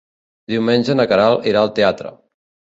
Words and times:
Diumenge 0.53 0.95
na 0.97 1.07
Queralt 1.13 1.47
irà 1.53 1.63
al 1.65 1.73
teatre. 1.79 2.17